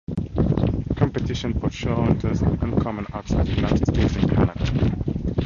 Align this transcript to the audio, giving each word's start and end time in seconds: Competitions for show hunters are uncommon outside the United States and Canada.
Competitions 0.97 1.59
for 1.61 1.69
show 1.69 1.93
hunters 1.93 2.41
are 2.41 2.57
uncommon 2.63 3.05
outside 3.13 3.45
the 3.45 3.53
United 3.53 3.85
States 3.87 4.15
and 4.15 4.31
Canada. 4.31 5.35